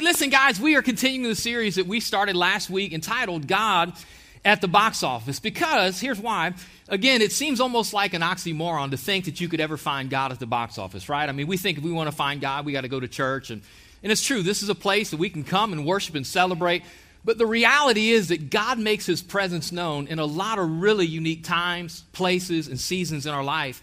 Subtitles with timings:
[0.00, 3.92] Hey, listen, guys, we are continuing the series that we started last week entitled God
[4.46, 6.54] at the Box Office because here's why.
[6.88, 10.32] Again, it seems almost like an oxymoron to think that you could ever find God
[10.32, 11.28] at the box office, right?
[11.28, 13.08] I mean, we think if we want to find God, we got to go to
[13.08, 13.50] church.
[13.50, 13.60] And,
[14.02, 16.82] and it's true, this is a place that we can come and worship and celebrate.
[17.22, 21.04] But the reality is that God makes his presence known in a lot of really
[21.04, 23.82] unique times, places, and seasons in our life.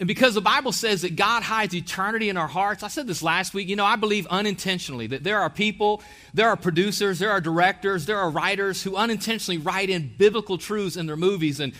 [0.00, 3.20] And because the Bible says that God hides eternity in our hearts, I said this
[3.20, 6.02] last week, you know, I believe unintentionally that there are people,
[6.32, 10.96] there are producers, there are directors, there are writers who unintentionally write in biblical truths
[10.96, 11.58] in their movies.
[11.58, 11.72] And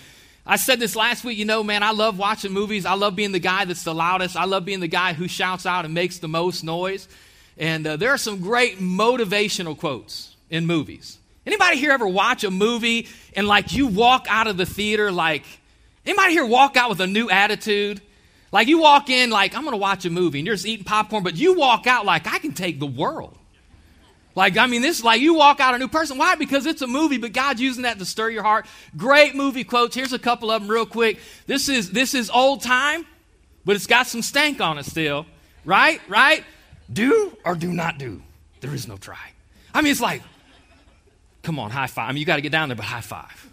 [0.44, 2.86] I said this last week, you know, man, I love watching movies.
[2.86, 4.34] I love being the guy that's the loudest.
[4.34, 7.06] I love being the guy who shouts out and makes the most noise.
[7.56, 11.18] And uh, there are some great motivational quotes in movies.
[11.46, 13.06] Anybody here ever watch a movie
[13.36, 15.44] and like you walk out of the theater like,
[16.04, 18.00] anybody here walk out with a new attitude?
[18.50, 20.84] Like you walk in like, I'm going to watch a movie and you're just eating
[20.84, 23.36] popcorn, but you walk out like, I can take the world.
[24.34, 26.16] Like, I mean, this is like you walk out a new person.
[26.16, 26.36] Why?
[26.36, 28.66] Because it's a movie, but God's using that to stir your heart.
[28.96, 29.96] Great movie quotes.
[29.96, 31.18] Here's a couple of them real quick.
[31.46, 33.04] This is this is old time,
[33.64, 35.26] but it's got some stank on it still.
[35.64, 36.00] Right?
[36.08, 36.44] Right?
[36.92, 38.22] Do or do not do.
[38.60, 39.32] There is no try.
[39.74, 40.22] I mean, it's like,
[41.42, 42.08] come on, high five.
[42.08, 43.50] I mean, you got to get down there, but high five.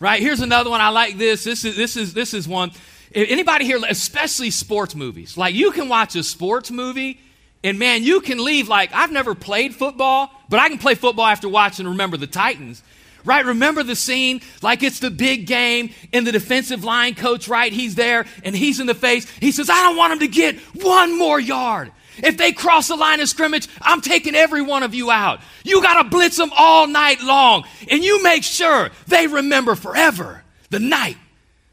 [0.00, 0.20] Right?
[0.20, 0.80] Here's another one.
[0.80, 1.44] I like this.
[1.44, 2.72] This is this is this is one.
[3.14, 7.20] Anybody here, especially sports movies, like you can watch a sports movie
[7.62, 11.24] and man, you can leave like, I've never played football, but I can play football
[11.24, 12.82] after watching Remember the Titans.
[13.24, 13.46] Right?
[13.46, 17.72] Remember the scene like it's the big game and the defensive line coach, right?
[17.72, 19.26] He's there and he's in the face.
[19.40, 21.90] He says, I don't want him to get one more yard.
[22.18, 25.40] If they cross the line of scrimmage, I'm taking every one of you out.
[25.64, 27.64] You got to blitz them all night long.
[27.90, 31.16] And you make sure they remember forever the night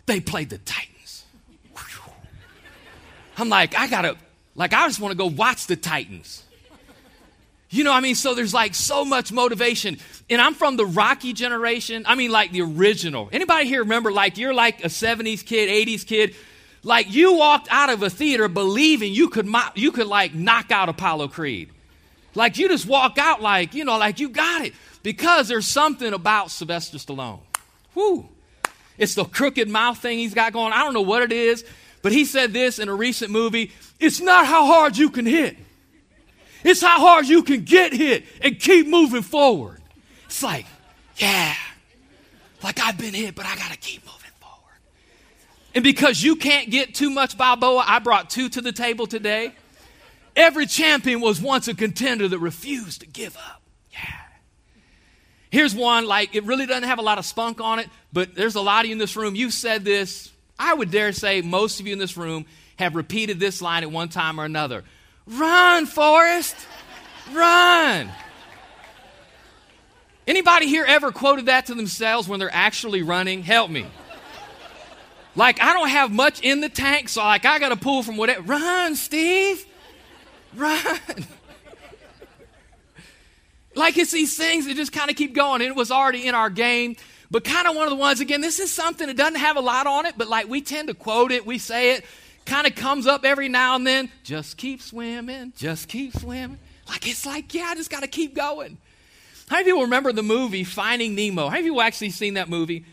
[0.05, 0.90] they played the Titans.
[3.41, 4.17] I'm like, I got to,
[4.55, 6.43] like, I just want to go watch the Titans.
[7.71, 9.97] You know, I mean, so there's like so much motivation.
[10.29, 12.03] And I'm from the Rocky generation.
[12.05, 13.29] I mean, like the original.
[13.31, 16.35] Anybody here remember, like, you're like a 70s kid, 80s kid?
[16.83, 20.89] Like, you walked out of a theater believing you could, you could like, knock out
[20.89, 21.69] Apollo Creed.
[22.35, 24.73] Like, you just walk out like, you know, like, you got it.
[25.01, 27.39] Because there's something about Sylvester Stallone.
[27.95, 28.29] Whoo.
[28.97, 30.73] It's the crooked mouth thing he's got going.
[30.73, 31.65] I don't know what it is.
[32.01, 35.57] But he said this in a recent movie it's not how hard you can hit,
[36.63, 39.81] it's how hard you can get hit and keep moving forward.
[40.25, 40.65] It's like,
[41.17, 41.53] yeah,
[42.63, 44.79] like I've been hit, but I got to keep moving forward.
[45.75, 49.53] And because you can't get too much Balboa, I brought two to the table today.
[50.35, 53.61] Every champion was once a contender that refused to give up.
[53.91, 53.99] Yeah.
[55.49, 58.55] Here's one, like, it really doesn't have a lot of spunk on it, but there's
[58.55, 59.35] a lot of you in this room.
[59.35, 60.30] You've said this
[60.61, 62.45] I would dare say most of you in this room
[62.77, 64.83] have repeated this line at one time or another
[65.25, 66.55] Run, Forrest!
[67.33, 68.11] Run!
[70.27, 73.43] Anybody here ever quoted that to themselves when they're actually running?
[73.43, 73.85] Help me.
[75.35, 78.41] Like, I don't have much in the tank, so like I gotta pull from whatever.
[78.43, 79.65] Run, Steve!
[80.55, 80.99] Run!
[83.75, 85.61] like it's these things that just kind of keep going.
[85.61, 86.97] And it was already in our game
[87.31, 89.61] but kind of one of the ones, again, this is something that doesn't have a
[89.61, 92.05] lot on it, but like we tend to quote it, we say it,
[92.45, 94.11] kind of comes up every now and then.
[94.23, 96.59] Just keep swimming, just keep swimming.
[96.89, 98.77] Like it's like, yeah, I just got to keep going.
[99.47, 101.43] How many people remember the movie Finding Nemo?
[101.45, 102.85] How many people actually seen that movie?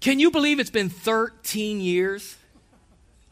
[0.00, 2.36] Can you believe it's been 13 years?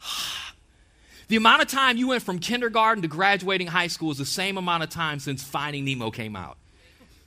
[1.27, 4.57] the amount of time you went from kindergarten to graduating high school is the same
[4.57, 6.57] amount of time since Finding Nemo came out.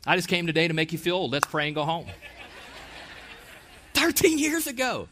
[0.06, 1.32] I just came today to make you feel old.
[1.32, 2.06] Let's pray and go home.
[4.04, 5.08] 13 years ago.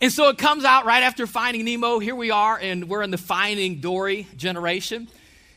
[0.00, 1.98] And so it comes out right after Finding Nemo.
[1.98, 5.08] Here we are, and we're in the Finding Dory generation.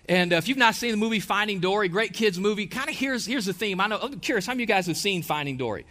[0.09, 2.95] And uh, if you've not seen the movie Finding Dory, great kids movie, kind of
[2.95, 3.79] here's, here's the theme.
[3.79, 5.85] I know, I'm curious, how many of you guys have seen Finding Dory?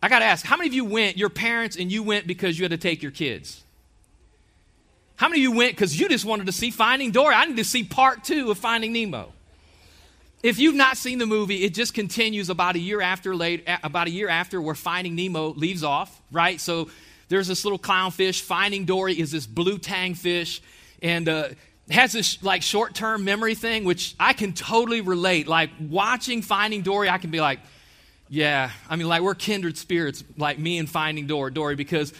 [0.00, 2.56] I got to ask, how many of you went, your parents, and you went because
[2.56, 3.64] you had to take your kids?
[5.16, 7.34] How many of you went because you just wanted to see Finding Dory?
[7.34, 9.32] I need to see part two of Finding Nemo.
[10.42, 14.06] If you've not seen the movie, it just continues about a year after late, about
[14.06, 16.58] a year after where Finding Nemo leaves off, right?
[16.58, 16.88] So
[17.28, 18.40] there's this little clownfish.
[18.40, 20.62] Finding Dory is this blue tang fish,
[21.02, 21.48] and uh,
[21.90, 25.46] has this like short-term memory thing, which I can totally relate.
[25.46, 27.60] Like watching Finding Dory, I can be like,
[28.30, 32.14] yeah, I mean, like we're kindred spirits, like me and Finding Dory, Dory, because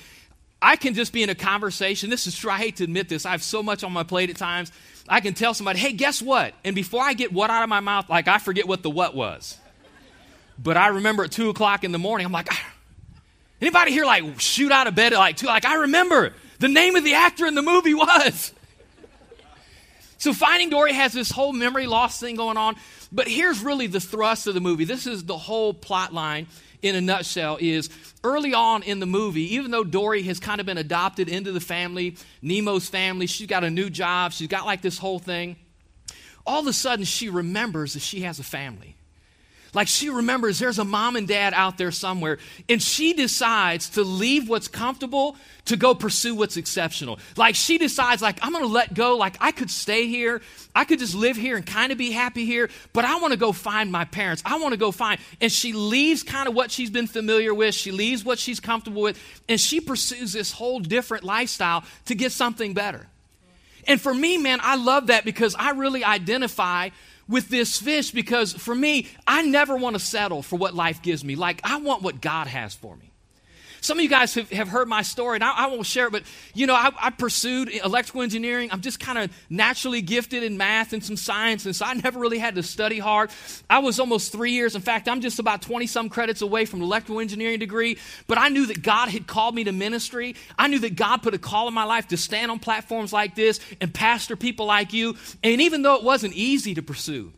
[0.62, 2.10] I can just be in a conversation.
[2.10, 2.50] This is true.
[2.50, 3.24] I hate to admit this.
[3.24, 4.70] I have so much on my plate at times.
[5.08, 6.54] I can tell somebody, hey, guess what?
[6.64, 9.14] And before I get what out of my mouth, like I forget what the what
[9.14, 9.56] was.
[10.62, 12.72] But I remember at two o'clock in the morning, I'm like, ah.
[13.60, 15.46] anybody here like shoot out of bed at like two?
[15.46, 18.52] Like, I remember the name of the actor in the movie was.
[20.18, 22.76] So Finding Dory has this whole memory loss thing going on,
[23.10, 24.84] but here's really the thrust of the movie.
[24.84, 26.46] This is the whole plot line
[26.82, 27.90] in a nutshell is
[28.24, 31.60] early on in the movie, even though Dory has kind of been adopted into the
[31.60, 35.56] family, Nemo's family, she's got a new job, she's got like this whole thing.
[36.46, 38.96] All of a sudden, she remembers that she has a family.
[39.72, 42.38] Like she remembers there's a mom and dad out there somewhere,
[42.68, 45.36] and she decides to leave what's comfortable
[45.66, 47.18] to go pursue what's exceptional.
[47.36, 50.42] Like she decides, like, I'm gonna let go, like I could stay here,
[50.74, 53.52] I could just live here and kind of be happy here, but I wanna go
[53.52, 54.42] find my parents.
[54.44, 55.20] I wanna go find.
[55.40, 59.02] And she leaves kind of what she's been familiar with, she leaves what she's comfortable
[59.02, 59.18] with,
[59.48, 63.06] and she pursues this whole different lifestyle to get something better.
[63.86, 66.90] And for me, man, I love that because I really identify
[67.30, 71.24] with this fish because for me, I never want to settle for what life gives
[71.24, 71.36] me.
[71.36, 73.12] Like, I want what God has for me.
[73.80, 76.12] Some of you guys have, have heard my story, and I, I, won't share it,
[76.12, 76.22] but
[76.54, 78.70] you know, I, I pursued electrical engineering.
[78.72, 82.18] I'm just kind of naturally gifted in math and some science, and so I never
[82.18, 83.30] really had to study hard.
[83.68, 84.74] I was almost three years.
[84.74, 88.38] In fact, I'm just about 20 some credits away from an electrical engineering degree, but
[88.38, 90.36] I knew that God had called me to ministry.
[90.58, 93.34] I knew that God put a call in my life to stand on platforms like
[93.34, 95.16] this and pastor people like you.
[95.42, 97.32] And even though it wasn't easy to pursue,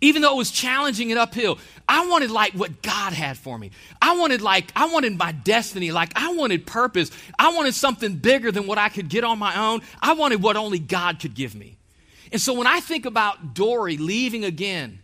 [0.00, 3.70] even though it was challenging and uphill, I wanted like what God had for me.
[4.00, 5.90] I wanted like, I wanted my destiny.
[5.90, 7.10] Like, I wanted purpose.
[7.38, 9.82] I wanted something bigger than what I could get on my own.
[10.00, 11.76] I wanted what only God could give me.
[12.32, 15.00] And so when I think about Dory leaving again,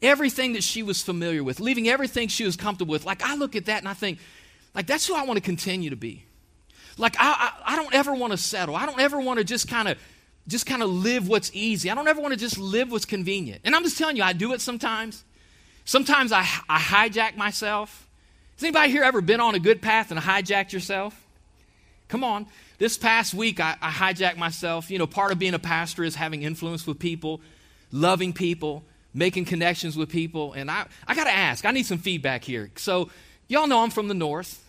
[0.00, 3.56] everything that she was familiar with, leaving everything she was comfortable with, like I look
[3.56, 4.18] at that and I think,
[4.74, 6.24] like, that's who I want to continue to be.
[6.98, 8.74] Like, I, I, I don't ever want to settle.
[8.74, 9.98] I don't ever want to just kind of
[10.46, 11.90] just kind of live what's easy.
[11.90, 13.62] I don't ever want to just live what's convenient.
[13.64, 15.24] And I'm just telling you, I do it sometimes.
[15.84, 18.08] Sometimes I, I hijack myself.
[18.56, 21.20] Has anybody here ever been on a good path and hijacked yourself?
[22.08, 22.46] Come on.
[22.78, 24.90] This past week, I, I hijacked myself.
[24.90, 27.40] You know, part of being a pastor is having influence with people,
[27.90, 30.52] loving people, making connections with people.
[30.52, 32.70] And I, I got to ask, I need some feedback here.
[32.76, 33.10] So,
[33.48, 34.63] y'all know I'm from the north.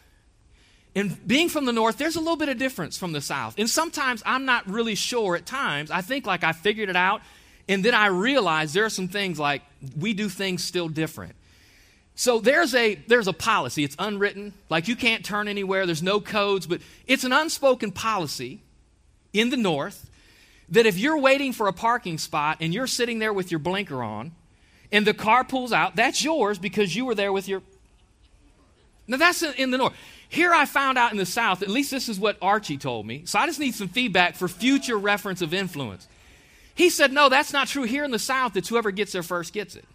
[0.95, 3.56] And being from the north, there's a little bit of difference from the south.
[3.57, 5.92] And sometimes I'm not really sure at times.
[5.92, 7.21] I think like I figured it out.
[7.68, 9.62] And then I realize there are some things like
[9.97, 11.36] we do things still different.
[12.15, 13.83] So there's a there's a policy.
[13.83, 14.53] It's unwritten.
[14.69, 15.86] Like you can't turn anywhere.
[15.86, 18.62] There's no codes, but it's an unspoken policy
[19.33, 20.09] in the north
[20.69, 24.01] that if you're waiting for a parking spot and you're sitting there with your blinker
[24.01, 24.31] on
[24.91, 27.62] and the car pulls out, that's yours because you were there with your
[29.07, 29.94] Now that's in the north.
[30.30, 33.24] Here I found out in the South, at least this is what Archie told me.
[33.25, 36.07] So I just need some feedback for future reference of influence.
[36.74, 37.83] He said, No, that's not true.
[37.83, 39.86] Here in the South, it's whoever gets there first gets it.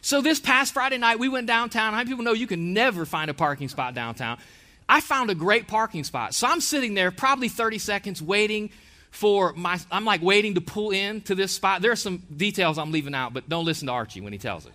[0.00, 1.94] So this past Friday night, we went downtown.
[1.94, 4.38] How many people know you can never find a parking spot downtown?
[4.86, 6.34] I found a great parking spot.
[6.34, 8.68] So I'm sitting there probably 30 seconds waiting
[9.10, 11.80] for my, I'm like waiting to pull in to this spot.
[11.80, 14.66] There are some details I'm leaving out, but don't listen to Archie when he tells
[14.66, 14.72] it.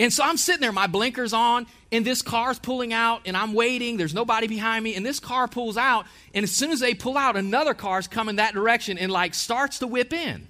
[0.00, 3.52] And so I'm sitting there, my blinkers on, and this car's pulling out, and I'm
[3.52, 3.98] waiting.
[3.98, 6.06] There's nobody behind me, and this car pulls out.
[6.32, 9.78] And as soon as they pull out, another car's coming that direction and like starts
[9.80, 10.48] to whip in.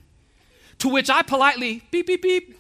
[0.79, 2.57] To which I politely beep, beep, beep.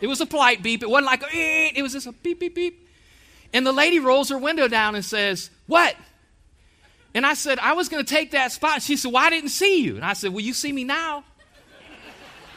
[0.00, 0.82] It was a polite beep.
[0.82, 2.88] It wasn't like, eh, it was just a beep, beep, beep.
[3.52, 5.94] And the lady rolls her window down and says, What?
[7.12, 8.80] And I said, I was going to take that spot.
[8.80, 9.96] She said, Well, I didn't see you.
[9.96, 11.24] And I said, Well, you see me now?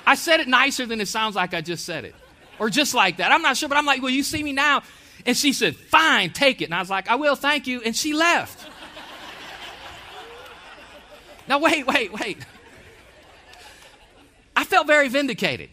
[0.06, 2.16] I said it nicer than it sounds like I just said it
[2.60, 3.32] or just like that.
[3.32, 4.84] I'm not sure, but I'm like, well, you see me now?
[5.26, 6.66] And she said, fine, take it.
[6.66, 7.82] And I was like, I will, thank you.
[7.82, 8.68] And she left.
[11.48, 12.38] now, wait, wait, wait.
[14.56, 15.70] I felt very vindicated.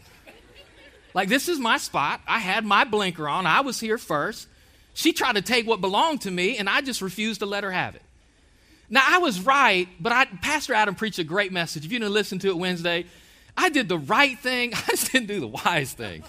[1.12, 2.20] Like, this is my spot.
[2.26, 3.46] I had my blinker on.
[3.46, 4.49] I was here first.
[4.94, 7.70] She tried to take what belonged to me, and I just refused to let her
[7.70, 8.02] have it.
[8.88, 11.84] Now, I was right, but I, Pastor Adam preached a great message.
[11.84, 13.06] If you didn't listen to it Wednesday,
[13.56, 14.72] I did the right thing.
[14.75, 16.22] I just didn't do the wise thing.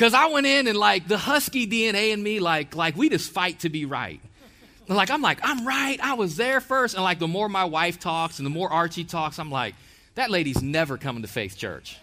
[0.00, 3.30] Because I went in and like the husky DNA in me, like, like we just
[3.30, 4.18] fight to be right.
[4.88, 6.94] And like I'm like, I'm right, I was there first.
[6.94, 9.74] And like the more my wife talks and the more Archie talks, I'm like,
[10.14, 11.98] that lady's never coming to faith church.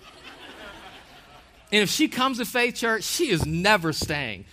[1.72, 4.46] and if she comes to faith church, she is never staying.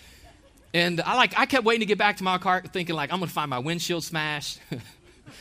[0.73, 3.19] And I like I kept waiting to get back to my car thinking like I'm
[3.19, 4.59] gonna find my windshield smashed.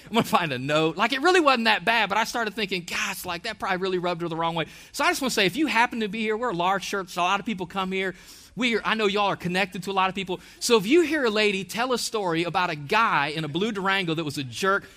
[0.06, 0.96] I'm going to find a note.
[0.96, 3.98] Like, it really wasn't that bad, but I started thinking, gosh, like, that probably really
[3.98, 4.66] rubbed her the wrong way.
[4.92, 6.86] So I just want to say, if you happen to be here, we're a large
[6.86, 8.14] church, so a lot of people come here.
[8.56, 10.40] We are, I know y'all are connected to a lot of people.
[10.60, 13.72] So if you hear a lady tell a story about a guy in a blue
[13.72, 14.88] Durango that was a jerk,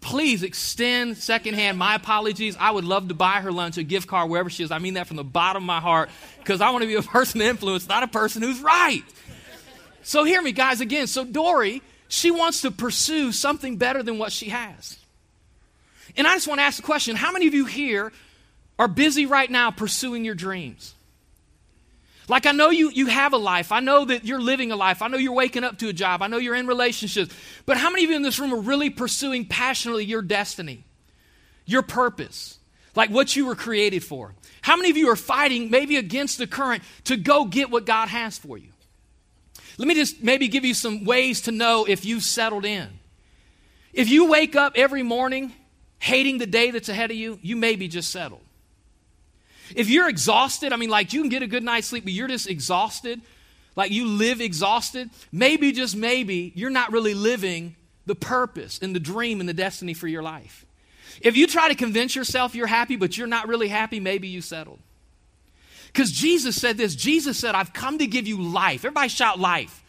[0.00, 2.56] please extend secondhand my apologies.
[2.58, 4.70] I would love to buy her lunch, a gift card, wherever she is.
[4.70, 6.08] I mean that from the bottom of my heart
[6.38, 9.02] because I want to be a person of influence, not a person who's right.
[10.02, 11.06] So hear me, guys, again.
[11.06, 14.98] So Dory she wants to pursue something better than what she has.
[16.16, 18.12] And I just want to ask the question how many of you here
[18.78, 20.94] are busy right now pursuing your dreams?
[22.28, 23.72] Like, I know you, you have a life.
[23.72, 25.00] I know that you're living a life.
[25.00, 26.20] I know you're waking up to a job.
[26.20, 27.34] I know you're in relationships.
[27.64, 30.84] But how many of you in this room are really pursuing passionately your destiny,
[31.64, 32.58] your purpose,
[32.94, 34.34] like what you were created for?
[34.60, 38.08] How many of you are fighting maybe against the current to go get what God
[38.08, 38.68] has for you?
[39.78, 42.88] Let me just maybe give you some ways to know if you've settled in.
[43.92, 45.52] If you wake up every morning
[46.00, 48.42] hating the day that's ahead of you, you may be just settled.
[49.74, 52.28] If you're exhausted, I mean, like you can get a good night's sleep, but you're
[52.28, 53.20] just exhausted,
[53.76, 59.00] like you live exhausted, maybe, just maybe, you're not really living the purpose and the
[59.00, 60.64] dream and the destiny for your life.
[61.20, 64.40] If you try to convince yourself you're happy, but you're not really happy, maybe you
[64.40, 64.80] settled.
[65.88, 68.84] Because Jesus said this Jesus said, I've come to give you life.
[68.84, 69.84] Everybody shout life.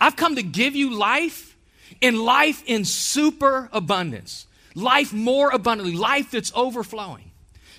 [0.00, 1.56] I've come to give you life
[2.02, 7.30] and life in super abundance, life more abundantly, life that's overflowing.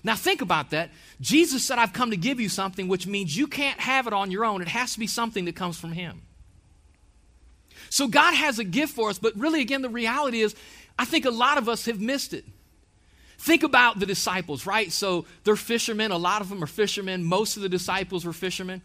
[0.04, 0.92] Now, think about that.
[1.20, 4.30] Jesus said, I've come to give you something, which means you can't have it on
[4.30, 4.62] your own.
[4.62, 6.22] It has to be something that comes from Him.
[7.90, 10.56] So, God has a gift for us, but really, again, the reality is,
[10.98, 12.46] I think a lot of us have missed it.
[13.46, 14.92] Think about the disciples, right?
[14.92, 16.12] So, they're fishermen.
[16.12, 17.24] A lot of them are fishermen.
[17.24, 18.82] Most of the disciples were fishermen.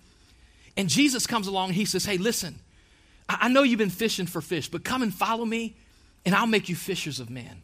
[0.77, 2.59] And Jesus comes along He says, Hey, listen,
[3.27, 5.77] I know you've been fishing for fish, but come and follow me,
[6.27, 7.63] and I'll make you fishers of men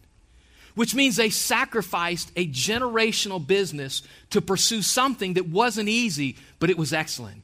[0.76, 6.76] which means they sacrificed a generational business to pursue something that wasn't easy, but it
[6.76, 7.42] was excellent.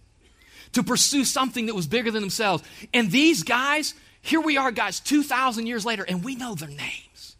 [0.74, 2.62] To pursue something that was bigger than themselves.
[2.92, 7.36] And these guys, here we are, guys, 2,000 years later, and we know their names.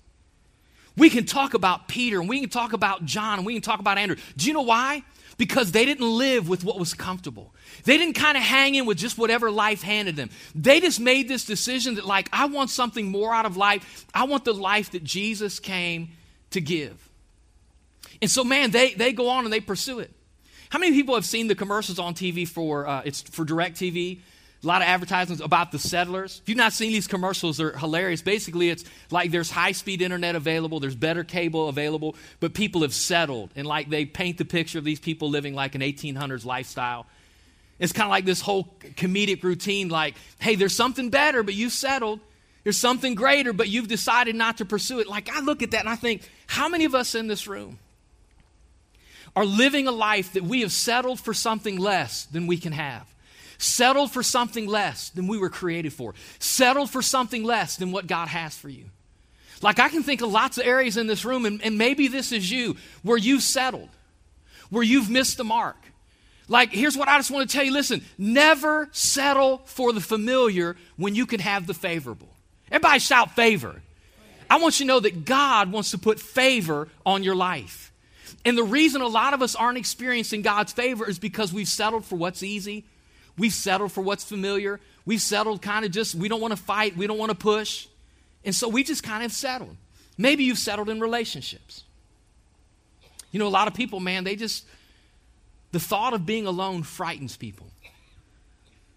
[0.97, 3.81] We can talk about Peter, and we can talk about John, and we can talk
[3.81, 4.17] about Andrew.
[4.37, 5.03] Do you know why?
[5.37, 7.55] because they didn't live with what was comfortable.
[7.85, 10.31] They didn't kind of hang in with just whatever life handed them.
[10.55, 14.07] They just made this decision that, like, I want something more out of life.
[14.15, 16.11] I want the life that Jesus came
[16.51, 17.09] to give.
[18.21, 20.13] And so, man, they, they go on and they pursue it.
[20.71, 24.21] How many people have seen the commercials on TV for, uh, it's for DirecTV?
[24.63, 26.41] A lot of advertisements about the settlers.
[26.43, 28.23] If you've not seen these commercials, they're hilarious.
[28.23, 32.95] Basically, it's like there's high speed internet available, there's better cable available, but people have
[32.95, 33.51] settled.
[33.57, 37.07] And like they paint the picture of these people living like an 1800s lifestyle.
[37.81, 41.73] It's kind of like this whole comedic routine like, hey, there's something better, but you've
[41.73, 42.21] settled.
[42.63, 45.09] There's something greater, but you've decided not to pursue it.
[45.09, 47.81] Like, I look at that and I think, how many of us in this room
[49.35, 53.12] are living a life that we have settled for something less than we can have?
[53.63, 56.15] Settled for something less than we were created for.
[56.41, 58.87] Settled for something less than what God has for you.
[59.63, 62.33] Like I can think of lots of areas in this room, and, and maybe this
[62.33, 63.89] is you, where you've settled,
[64.71, 65.77] where you've missed the mark.
[66.49, 70.77] Like, here's what I just want to tell you listen, never settle for the familiar
[70.97, 72.35] when you can have the favorable.
[72.69, 73.81] Everybody shout favor.
[74.51, 77.93] I want you to know that God wants to put favor on your life.
[78.45, 82.05] And the reason a lot of us aren't experiencing God's favor is because we've settled
[82.05, 82.85] for what's easy,
[83.39, 84.81] We've settled for what's familiar.
[85.05, 87.89] We've settled kind of just, we don't want to fight, we don't want to push.
[88.45, 89.77] And so we just kind of settled.
[90.19, 91.85] Maybe you've settled in relationships.
[93.31, 94.67] You know, a lot of people, man, they just,
[95.73, 97.67] the thought of being alone frightens people.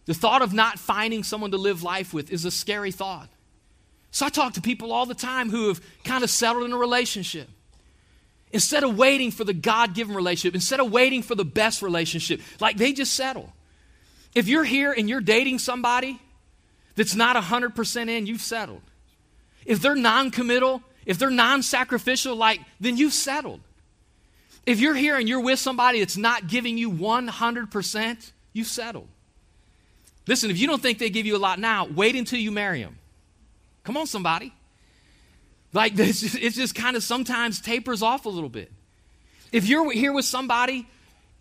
[0.05, 3.29] The thought of not finding someone to live life with is a scary thought.
[4.11, 6.77] So I talk to people all the time who have kind of settled in a
[6.77, 7.49] relationship.
[8.51, 12.39] Instead of waiting for the God given relationship, instead of waiting for the best relationship,
[12.59, 13.51] like they just settle.
[14.35, 16.19] If you're here and you're dating somebody
[16.95, 18.81] that's not 100% in, you've settled.
[19.65, 23.61] If they're non committal, if they're non sacrificial, like, then you've settled.
[24.65, 29.07] If you're here and you're with somebody that's not giving you 100%, you've settled.
[30.27, 32.81] Listen, if you don't think they give you a lot now, wait until you marry
[32.81, 32.97] them.
[33.83, 34.53] Come on, somebody.
[35.71, 38.71] Like, just, it's just kind of sometimes tapers off a little bit.
[39.51, 40.87] If you're here with somebody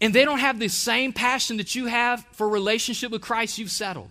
[0.01, 3.71] and they don't have the same passion that you have for relationship with Christ, you've
[3.71, 4.11] settled.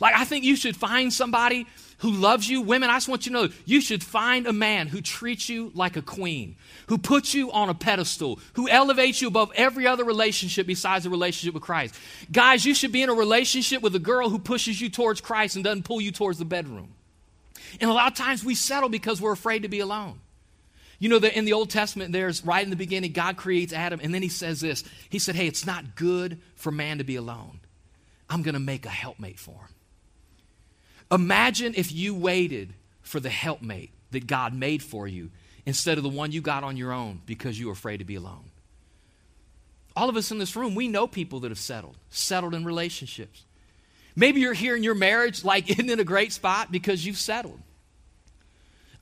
[0.00, 1.66] Like, I think you should find somebody
[1.98, 2.60] who loves you.
[2.60, 5.70] Women, I just want you to know you should find a man who treats you
[5.74, 6.56] like a queen,
[6.88, 11.10] who puts you on a pedestal, who elevates you above every other relationship besides the
[11.10, 11.94] relationship with Christ.
[12.30, 15.54] Guys, you should be in a relationship with a girl who pushes you towards Christ
[15.54, 16.88] and doesn't pull you towards the bedroom.
[17.80, 20.20] And a lot of times we settle because we're afraid to be alone.
[21.04, 24.00] You know that in the Old Testament, there's right in the beginning, God creates Adam,
[24.02, 24.82] and then he says this.
[25.10, 27.60] He said, Hey, it's not good for man to be alone.
[28.30, 29.74] I'm going to make a helpmate for him.
[31.12, 35.30] Imagine if you waited for the helpmate that God made for you
[35.66, 38.14] instead of the one you got on your own because you were afraid to be
[38.14, 38.50] alone.
[39.94, 43.44] All of us in this room, we know people that have settled, settled in relationships.
[44.16, 47.60] Maybe you're here in your marriage, like, isn't it a great spot because you've settled?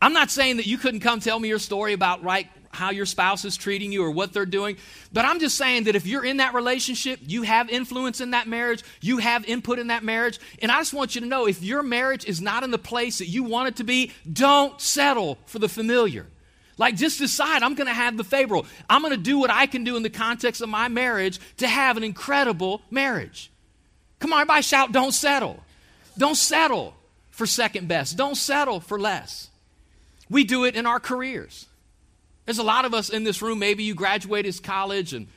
[0.03, 3.07] I'm not saying that you couldn't come tell me your story about right how your
[3.07, 4.77] spouse is treating you or what they're doing,
[5.13, 8.49] but I'm just saying that if you're in that relationship, you have influence in that
[8.49, 11.63] marriage, you have input in that marriage, and I just want you to know if
[11.63, 15.39] your marriage is not in the place that you want it to be, don't settle
[15.47, 16.27] for the familiar.
[16.79, 18.67] Like, just decide I'm going to have the favorable.
[18.91, 21.69] I'm going to do what I can do in the context of my marriage to
[21.69, 23.53] have an incredible marriage.
[24.19, 25.63] Come on, everybody shout, don't settle.
[26.19, 26.97] Don't settle
[27.31, 28.17] for second best.
[28.17, 29.51] Don't settle for less.
[30.33, 31.67] We do it in our careers.
[32.47, 35.29] There's a lot of us in this room, maybe you graduated college and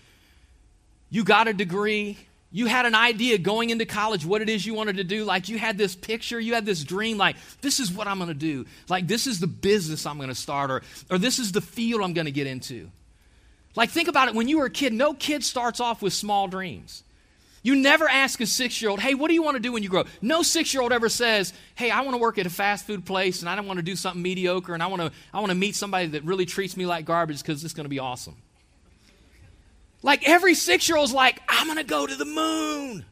[1.09, 2.17] you got a degree.
[2.49, 5.25] You had an idea going into college what it is you wanted to do.
[5.25, 8.29] Like you had this picture, you had this dream, like, this is what I'm going
[8.29, 8.65] to do.
[8.87, 12.01] Like, this is the business I'm going to start, or, or this is the field
[12.01, 12.89] I'm going to get into.
[13.75, 14.35] Like, think about it.
[14.35, 17.03] When you were a kid, no kid starts off with small dreams.
[17.65, 19.81] You never ask a six year old, hey, what do you want to do when
[19.81, 20.07] you grow up?
[20.21, 23.05] No six year old ever says, hey, I want to work at a fast food
[23.05, 25.49] place and I don't want to do something mediocre and I want to, I want
[25.49, 28.35] to meet somebody that really treats me like garbage because it's going to be awesome.
[30.03, 33.03] Like every six year old's like, I'm going to go to the moon.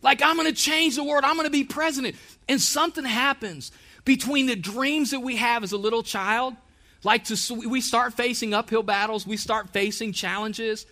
[0.00, 1.24] Like I'm going to change the world.
[1.24, 2.14] I'm going to be president.
[2.48, 3.72] And something happens
[4.04, 6.54] between the dreams that we have as a little child.
[7.02, 10.86] Like to, we start facing uphill battles, we start facing challenges.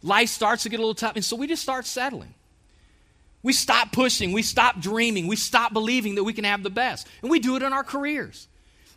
[0.00, 1.16] Life starts to get a little tough.
[1.16, 2.34] And so we just start settling.
[3.46, 4.32] We stop pushing.
[4.32, 5.28] We stop dreaming.
[5.28, 7.06] We stop believing that we can have the best.
[7.22, 8.48] And we do it in our careers.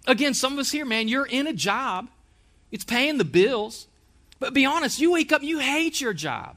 [0.08, 2.08] Again, some of us here, man, you're in a job,
[2.72, 3.86] it's paying the bills.
[4.40, 6.56] But be honest, you wake up, you hate your job.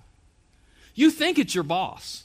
[0.94, 2.24] You think it's your boss.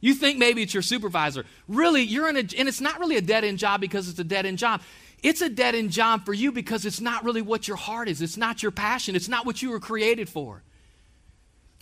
[0.00, 1.44] You think maybe it's your supervisor.
[1.68, 4.24] Really, you're in a, and it's not really a dead end job because it's a
[4.24, 4.80] dead end job.
[5.22, 8.22] It's a dead end job for you because it's not really what your heart is.
[8.22, 9.14] It's not your passion.
[9.14, 10.62] It's not what you were created for.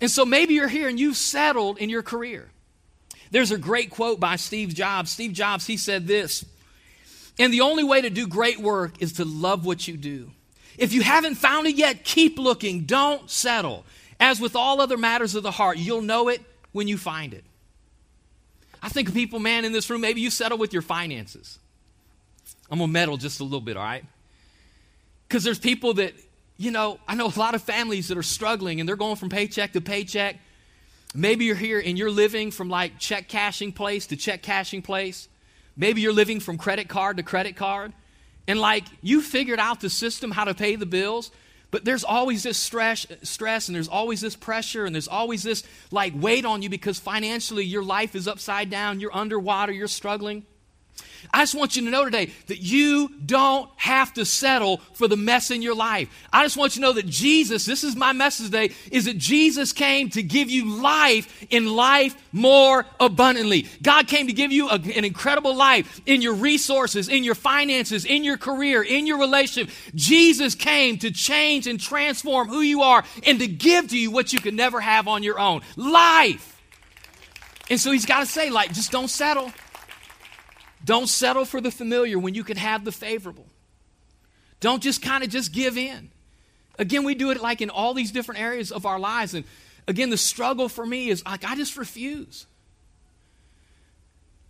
[0.00, 2.50] And so maybe you're here and you've settled in your career.
[3.34, 5.10] There's a great quote by Steve Jobs.
[5.10, 6.44] Steve Jobs, he said this
[7.36, 10.30] And the only way to do great work is to love what you do.
[10.78, 12.82] If you haven't found it yet, keep looking.
[12.82, 13.84] Don't settle.
[14.20, 17.42] As with all other matters of the heart, you'll know it when you find it.
[18.80, 21.58] I think of people, man, in this room, maybe you settle with your finances.
[22.70, 24.04] I'm going to meddle just a little bit, all right?
[25.26, 26.14] Because there's people that,
[26.56, 29.28] you know, I know a lot of families that are struggling and they're going from
[29.28, 30.36] paycheck to paycheck.
[31.14, 35.28] Maybe you're here and you're living from like check cashing place to check cashing place.
[35.76, 37.92] Maybe you're living from credit card to credit card.
[38.48, 41.30] And like you figured out the system how to pay the bills,
[41.70, 45.62] but there's always this stress, stress and there's always this pressure and there's always this
[45.90, 50.44] like weight on you because financially your life is upside down, you're underwater, you're struggling.
[51.32, 55.16] I just want you to know today that you don't have to settle for the
[55.16, 56.08] mess in your life.
[56.32, 59.18] I just want you to know that Jesus, this is my message today, is that
[59.18, 63.66] Jesus came to give you life in life more abundantly.
[63.82, 68.04] God came to give you a, an incredible life in your resources, in your finances,
[68.04, 69.74] in your career, in your relationship.
[69.94, 74.32] Jesus came to change and transform who you are and to give to you what
[74.32, 76.62] you could never have on your own life.
[77.70, 79.50] And so he's got to say, like, just don't settle.
[80.84, 83.46] Don't settle for the familiar when you can have the favorable.
[84.60, 86.10] Don't just kind of just give in.
[86.78, 89.34] Again, we do it like in all these different areas of our lives.
[89.34, 89.44] And
[89.88, 92.46] again, the struggle for me is like, I just refuse.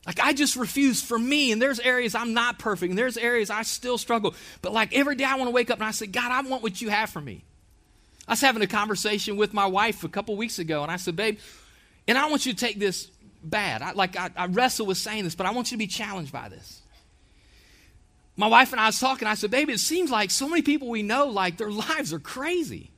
[0.06, 1.52] Like, I just refuse for me.
[1.52, 4.34] And there's areas I'm not perfect, and there's areas I still struggle.
[4.60, 6.62] But like every day I want to wake up and I say, God, I want
[6.62, 7.44] what you have for me.
[8.26, 11.14] I was having a conversation with my wife a couple weeks ago, and I said,
[11.14, 11.38] Babe,
[12.08, 13.10] and I want you to take this
[13.44, 13.82] bad.
[13.82, 16.32] I, like I, I wrestle with saying this, but I want you to be challenged
[16.32, 16.80] by this.
[18.36, 19.28] My wife and I was talking.
[19.28, 22.18] I said, "Baby, it seems like so many people we know, like their lives are
[22.18, 22.90] crazy.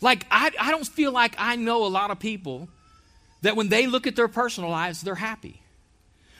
[0.00, 2.68] Like I, I don't feel like I know a lot of people
[3.42, 5.60] that when they look at their personal lives, they're happy.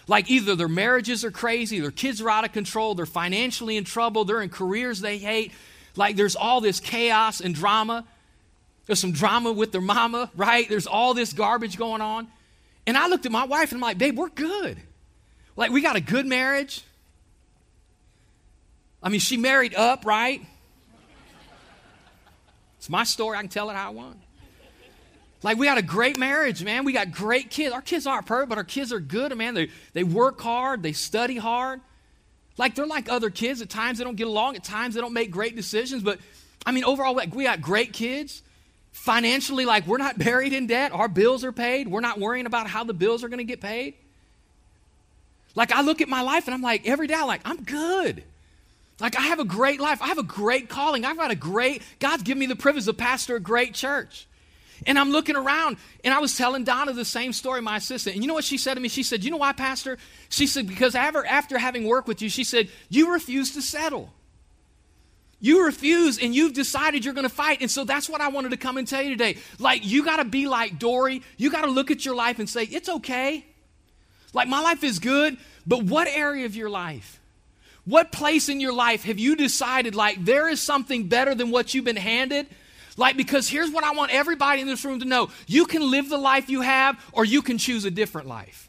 [0.07, 3.85] Like either their marriages are crazy, their kids are out of control, they're financially in
[3.85, 5.53] trouble, they're in careers they hate.
[5.97, 8.05] Like there's all this chaos and drama.
[8.87, 10.69] There's some drama with their mama, right?
[10.69, 12.27] There's all this garbage going on.
[12.91, 14.77] And I looked at my wife and I'm like, babe, we're good.
[15.55, 16.83] Like, we got a good marriage.
[19.01, 20.45] I mean, she married up, right?
[22.79, 23.39] It's my story.
[23.39, 24.19] I can tell it how I want.
[25.45, 26.85] Like, we got a great marriage, man.
[26.85, 27.73] We got great kids.
[27.73, 29.55] Our kids aren't perfect, but our kids are good, man.
[29.55, 31.81] They, they work hard, they study hard.
[32.57, 33.63] Like, they're like other kids.
[33.63, 34.57] At times, they don't get along.
[34.57, 36.03] At times, they don't make great decisions.
[36.03, 36.19] But,
[36.67, 38.43] I mean, overall, like, we got great kids
[38.93, 42.67] financially like we're not buried in debt our bills are paid we're not worrying about
[42.67, 43.95] how the bills are going to get paid
[45.55, 48.23] like i look at my life and i'm like every day i'm like i'm good
[49.01, 51.83] like i have a great life i have a great calling i've got a great
[51.99, 54.27] god's given me the privilege to pastor a great church
[54.87, 58.17] And I'm looking around, and I was telling Donna the same story, my assistant.
[58.17, 58.89] And you know what she said to me?
[58.89, 59.99] She said, You know why, Pastor?
[60.29, 64.11] She said, Because after, after having worked with you, she said, You refuse to settle.
[65.41, 67.63] You refuse and you've decided you're going to fight.
[67.63, 69.39] And so that's what I wanted to come and tell you today.
[69.59, 71.23] Like, you got to be like Dory.
[71.39, 73.45] You got to look at your life and say, It's okay.
[74.33, 77.19] Like, my life is good, but what area of your life?
[77.85, 81.75] What place in your life have you decided, like, there is something better than what
[81.75, 82.47] you've been handed?
[82.97, 86.09] Like, because here's what I want everybody in this room to know you can live
[86.09, 88.69] the life you have, or you can choose a different life.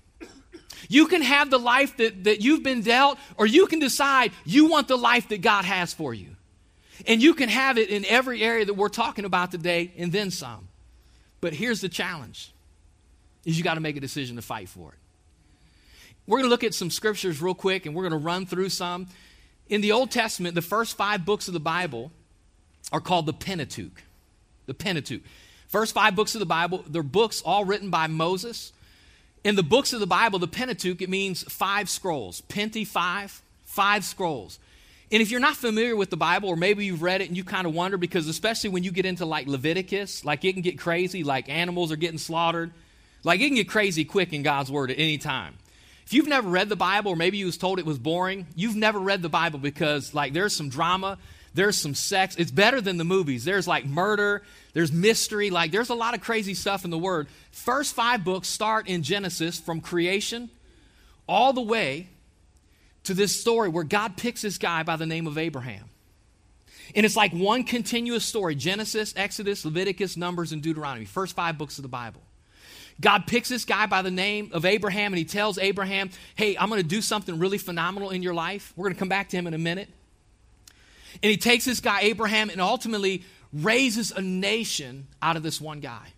[0.88, 4.68] You can have the life that, that you've been dealt, or you can decide you
[4.68, 6.36] want the life that God has for you.
[7.08, 10.32] And you can have it in every area that we're talking about today and then
[10.32, 10.68] some.
[11.40, 12.52] But here's the challenge
[13.46, 14.98] is you got to make a decision to fight for it.
[16.28, 18.70] We're going to look at some scriptures real quick and we're going to run through
[18.70, 19.08] some.
[19.68, 22.12] In the Old Testament, the first 5 books of the Bible
[22.92, 24.04] are called the Pentateuch.
[24.68, 25.22] The Pentateuch.
[25.68, 28.74] First 5 books of the Bible, they're books all written by Moses.
[29.44, 32.44] In the books of the Bible, the Pentateuch, it means five scrolls.
[32.48, 34.60] Penti, five, five scrolls.
[35.12, 37.44] And if you're not familiar with the Bible, or maybe you've read it and you
[37.44, 40.80] kind of wonder, because especially when you get into like Leviticus, like it can get
[40.80, 42.72] crazy, like animals are getting slaughtered.
[43.24, 45.56] Like it can get crazy quick in God's Word at any time.
[46.06, 48.76] If you've never read the Bible, or maybe you was told it was boring, you've
[48.76, 51.18] never read the Bible because like there's some drama,
[51.54, 52.36] there's some sex.
[52.38, 53.44] It's better than the movies.
[53.44, 54.44] There's like murder,
[54.74, 57.28] there's mystery, like there's a lot of crazy stuff in the Word.
[57.52, 60.50] First five books start in Genesis from creation
[61.28, 62.08] all the way
[63.04, 65.86] to this story where God picks this guy by the name of Abraham.
[66.96, 71.78] And it's like one continuous story Genesis, Exodus, Leviticus, Numbers, and Deuteronomy, first five books
[71.78, 72.22] of the Bible.
[73.00, 76.70] God picks this guy by the name of Abraham and he tells Abraham, Hey, I'm
[76.70, 78.74] going to do something really phenomenal in your life.
[78.76, 79.90] We're going to come back to him in a minute.
[81.24, 85.80] And he takes this guy, Abraham, and ultimately raises a nation out of this one
[85.80, 86.14] guy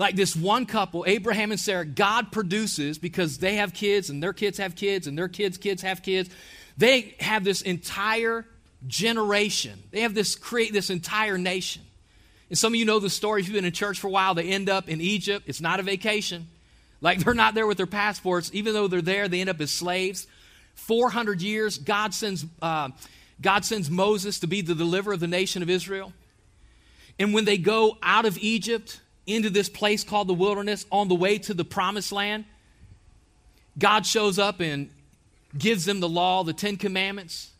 [0.00, 4.32] like this one couple, Abraham and Sarah, God produces because they have kids and their
[4.32, 6.30] kids have kids and their kids' kids have kids.
[6.78, 8.46] They have this entire
[8.86, 9.82] generation.
[9.90, 11.82] They have this create this entire nation.
[12.48, 13.42] And some of you know the story.
[13.42, 15.44] If you've been in church for a while, they end up in Egypt.
[15.46, 16.48] It's not a vacation.
[17.02, 18.50] Like they're not there with their passports.
[18.54, 20.26] Even though they're there, they end up as slaves.
[20.76, 22.88] 400 years, God sends, uh,
[23.38, 26.14] God sends Moses to be the deliverer of the nation of Israel.
[27.18, 28.98] And when they go out of Egypt,
[29.30, 32.44] into this place called the wilderness on the way to the promised land,
[33.78, 34.90] God shows up and
[35.56, 37.50] gives them the law, the Ten Commandments.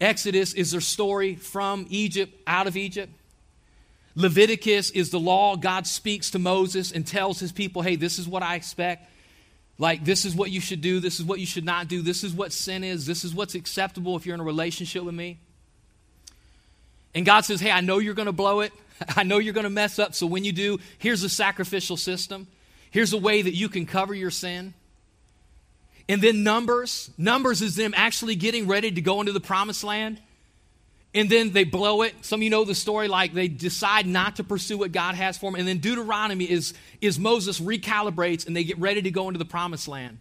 [0.00, 3.12] Exodus is their story from Egypt, out of Egypt.
[4.14, 5.56] Leviticus is the law.
[5.56, 9.08] God speaks to Moses and tells his people, hey, this is what I expect.
[9.78, 11.00] Like, this is what you should do.
[11.00, 12.02] This is what you should not do.
[12.02, 13.06] This is what sin is.
[13.06, 15.38] This is what's acceptable if you're in a relationship with me.
[17.14, 18.72] And God says, hey, I know you're going to blow it.
[19.16, 22.46] I know you're going to mess up, so when you do, here's a sacrificial system.
[22.90, 24.74] Here's a way that you can cover your sin.
[26.08, 27.10] And then Numbers.
[27.16, 30.20] Numbers is them actually getting ready to go into the promised land.
[31.14, 32.14] And then they blow it.
[32.22, 35.36] Some of you know the story, like they decide not to pursue what God has
[35.36, 35.58] for them.
[35.58, 39.44] And then Deuteronomy is, is Moses recalibrates and they get ready to go into the
[39.44, 40.18] promised land.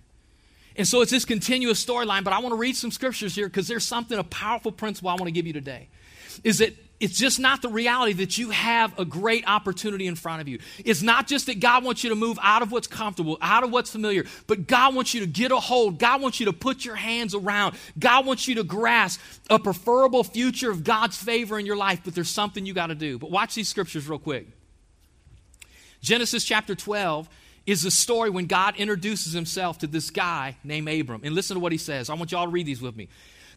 [0.76, 3.68] And so it's this continuous storyline, but I want to read some scriptures here because
[3.68, 5.88] there's something, a powerful principle I want to give you today.
[6.44, 10.40] Is that it's just not the reality that you have a great opportunity in front
[10.40, 10.60] of you.
[10.86, 13.72] It's not just that God wants you to move out of what's comfortable, out of
[13.72, 15.98] what's familiar, but God wants you to get a hold.
[15.98, 17.76] God wants you to put your hands around.
[17.98, 22.14] God wants you to grasp a preferable future of God's favor in your life, but
[22.14, 23.18] there's something you got to do.
[23.18, 24.48] But watch these scriptures real quick.
[26.02, 27.28] Genesis chapter 12
[27.66, 31.22] is the story when God introduces himself to this guy named Abram.
[31.24, 32.12] And listen to what he says.
[32.12, 33.10] I want y'all to read these with me.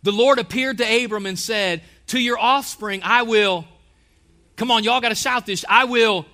[0.04, 3.64] The Lord appeared to Abram and said, To your offspring I will,
[4.54, 6.26] come on, y'all got to shout this, I will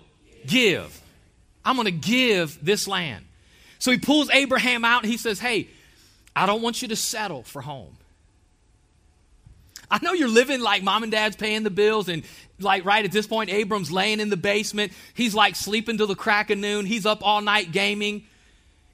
[0.47, 1.01] give.
[1.65, 3.25] I'm going to give this land.
[3.79, 5.69] So he pulls Abraham out and he says, Hey,
[6.35, 7.97] I don't want you to settle for home.
[9.89, 12.23] I know you're living like mom and dad's paying the bills, and
[12.61, 14.93] like right at this point, Abram's laying in the basement.
[15.15, 16.87] He's like sleeping till the crack of noon.
[16.87, 18.25] He's up all night gaming.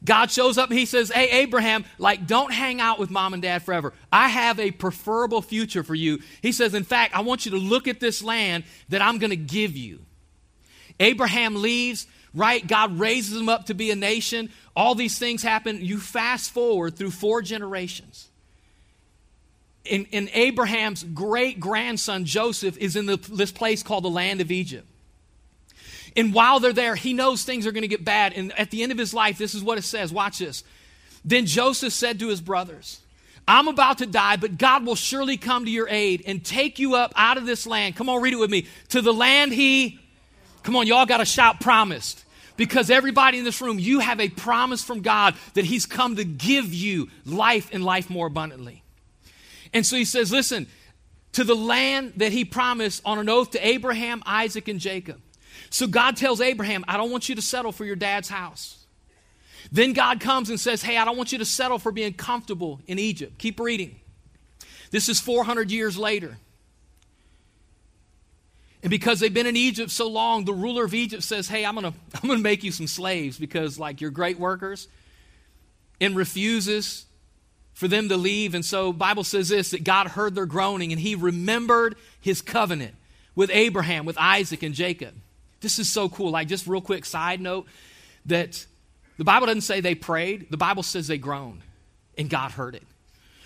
[0.05, 3.63] God shows up he says, Hey, Abraham, like, don't hang out with mom and dad
[3.63, 3.93] forever.
[4.13, 6.21] I have a preferable future for you.
[6.43, 9.31] He says, In fact, I want you to look at this land that I'm going
[9.31, 10.01] to give you.
[11.01, 12.67] Abraham leaves, right?
[12.67, 14.51] God raises him up to be a nation.
[14.75, 15.85] All these things happen.
[15.85, 18.29] You fast forward through four generations.
[19.91, 24.51] And, and Abraham's great grandson, Joseph, is in the, this place called the land of
[24.51, 24.87] Egypt.
[26.17, 28.33] And while they're there, he knows things are going to get bad.
[28.33, 30.13] And at the end of his life, this is what it says.
[30.13, 30.65] Watch this.
[31.25, 33.01] Then Joseph said to his brothers,
[33.47, 36.95] I'm about to die, but God will surely come to your aid and take you
[36.95, 37.95] up out of this land.
[37.95, 38.67] Come on, read it with me.
[38.89, 40.01] To the land he
[40.67, 42.25] Come on, y'all got to shout promised.
[42.57, 46.25] Because everybody in this room, you have a promise from God that He's come to
[46.25, 48.83] give you life and life more abundantly.
[49.73, 50.67] And so He says, listen,
[51.35, 55.21] to the land that He promised on an oath to Abraham, Isaac, and Jacob.
[55.77, 58.87] So God tells Abraham, I don't want you to settle for your dad's house.
[59.71, 62.81] Then God comes and says, Hey, I don't want you to settle for being comfortable
[62.87, 63.37] in Egypt.
[63.37, 64.01] Keep reading.
[64.91, 66.39] This is 400 years later.
[68.83, 71.75] And because they've been in Egypt so long, the ruler of Egypt says, Hey, I'm
[71.75, 74.89] going to I'm going to make you some slaves because, like, you're great workers,
[76.01, 77.05] and refuses
[77.75, 78.55] for them to leave.
[78.55, 82.95] And so, Bible says this that God heard their groaning and he remembered his covenant
[83.35, 85.13] with Abraham, with Isaac, and Jacob.
[85.61, 86.31] This is so cool.
[86.31, 87.67] Like, just real quick side note
[88.27, 88.67] that
[89.19, 91.63] the Bible doesn't say they prayed, the Bible says they groaned,
[92.19, 92.83] and God heard it.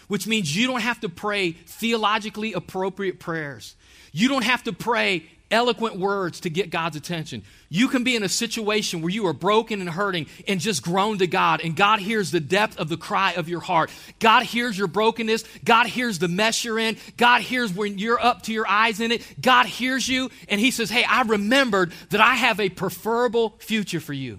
[0.09, 3.77] Which means you don't have to pray theologically appropriate prayers.
[4.13, 7.43] You don't have to pray eloquent words to get God's attention.
[7.69, 11.19] You can be in a situation where you are broken and hurting and just groan
[11.19, 13.91] to God, and God hears the depth of the cry of your heart.
[14.19, 15.45] God hears your brokenness.
[15.65, 16.97] God hears the mess you're in.
[17.17, 19.25] God hears when you're up to your eyes in it.
[19.41, 24.01] God hears you, and He says, Hey, I remembered that I have a preferable future
[24.01, 24.39] for you.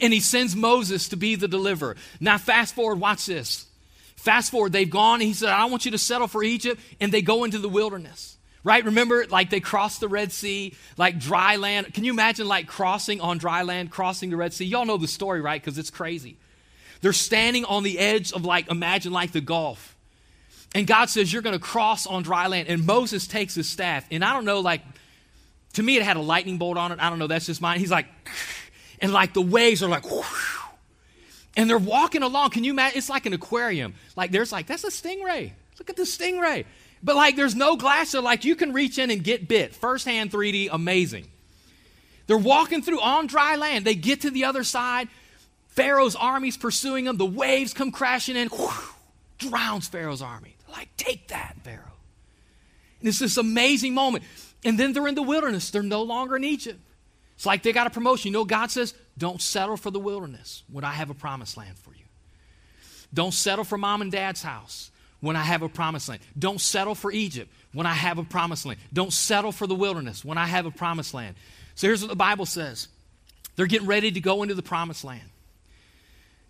[0.00, 1.96] And He sends Moses to be the deliverer.
[2.20, 3.66] Now, fast forward, watch this.
[4.16, 7.12] Fast forward, they've gone, and He said, I want you to settle for Egypt, and
[7.12, 8.31] they go into the wilderness.
[8.64, 8.84] Right?
[8.84, 11.92] Remember, like they crossed the Red Sea, like dry land.
[11.94, 14.64] Can you imagine, like crossing on dry land, crossing the Red Sea?
[14.64, 15.60] Y'all know the story, right?
[15.60, 16.36] Because it's crazy.
[17.00, 19.96] They're standing on the edge of, like, imagine like the Gulf.
[20.74, 22.68] And God says, You're going to cross on dry land.
[22.68, 24.06] And Moses takes his staff.
[24.10, 24.82] And I don't know, like,
[25.74, 26.98] to me, it had a lightning bolt on it.
[27.00, 27.80] I don't know, that's just mine.
[27.80, 28.06] He's like,
[29.00, 30.04] and like the waves are like,
[31.56, 32.50] and they're walking along.
[32.50, 32.98] Can you imagine?
[32.98, 33.94] It's like an aquarium.
[34.16, 35.52] Like, there's like, that's a stingray.
[35.78, 36.64] Look at the stingray.
[37.02, 39.74] But like there's no glass, so like you can reach in and get bit.
[39.74, 41.26] First hand 3D, amazing.
[42.26, 43.84] They're walking through on dry land.
[43.84, 45.08] They get to the other side.
[45.68, 47.16] Pharaoh's army's pursuing them.
[47.16, 48.84] The waves come crashing in, whoosh,
[49.38, 50.54] drowns Pharaoh's army.
[50.66, 51.80] They're like, take that, Pharaoh.
[53.00, 54.24] And it's this amazing moment.
[54.64, 55.70] And then they're in the wilderness.
[55.70, 56.78] They're no longer in Egypt.
[57.34, 58.28] It's like they got a promotion.
[58.28, 61.76] You know, God says, don't settle for the wilderness when I have a promised land
[61.76, 62.04] for you.
[63.12, 64.91] Don't settle for mom and dad's house
[65.22, 66.20] when I have a promised land.
[66.38, 68.78] Don't settle for Egypt when I have a promised land.
[68.92, 71.36] Don't settle for the wilderness when I have a promised land.
[71.76, 72.88] So here's what the Bible says
[73.56, 75.22] they're getting ready to go into the promised land.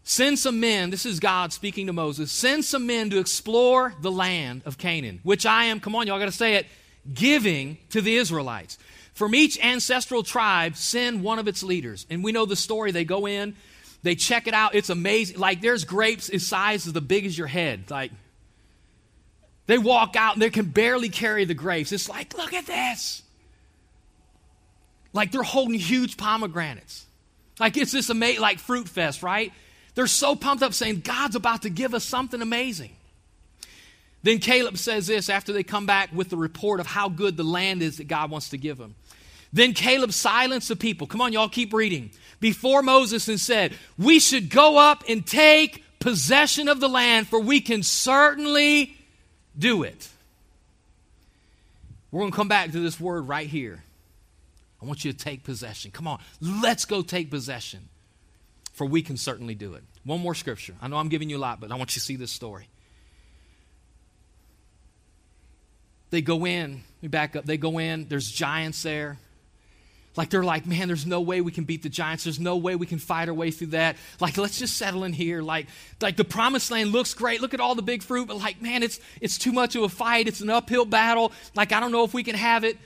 [0.05, 4.11] Send some men, this is God speaking to Moses, send some men to explore the
[4.11, 6.67] land of Canaan, which I am, come on, y'all got to say it,
[7.13, 8.79] giving to the Israelites.
[9.15, 12.07] From each ancestral tribe, send one of its leaders.
[12.09, 12.91] And we know the story.
[12.91, 13.55] They go in,
[14.03, 14.75] they check it out.
[14.75, 15.39] It's amazing.
[15.39, 17.91] Like there's grapes as size as the big as your head.
[17.91, 18.11] Like
[19.73, 21.93] they walk out and they can barely carry the grapes.
[21.93, 23.23] It's like, look at this.
[25.15, 27.07] Like they're holding huge pomegranates.
[27.59, 29.51] Like it's this amazing, like fruit fest, right?
[29.95, 32.91] They're so pumped up saying, God's about to give us something amazing.
[34.23, 37.43] Then Caleb says this after they come back with the report of how good the
[37.43, 38.95] land is that God wants to give them.
[39.55, 41.07] Then Caleb silenced the people.
[41.07, 42.11] Come on, y'all, keep reading.
[42.41, 47.41] Before Moses and said, We should go up and take possession of the land, for
[47.41, 48.99] we can certainly
[49.59, 50.09] do it.
[52.11, 53.83] We're going to come back to this word right here.
[54.81, 55.91] I want you to take possession.
[55.93, 57.89] Come on, let's go take possession,
[58.73, 59.85] for we can certainly do it.
[60.05, 60.75] One more scripture.
[60.83, 62.67] I know I'm giving you a lot, but I want you to see this story.
[66.11, 69.19] They go in, we back up, they go in, there's giants there.
[70.17, 72.25] Like they're like, man, there's no way we can beat the giants.
[72.25, 73.97] There's no way we can fight our way through that.
[74.21, 75.41] Like, let's just settle in here.
[75.41, 75.69] Like,
[76.01, 77.41] like the promised land looks great.
[77.41, 79.89] Look at all the big fruit, but like, man, it's it's too much of a
[79.89, 80.29] fight.
[80.29, 81.33] It's an uphill battle.
[81.55, 82.77] Like, I don't know if we can have it.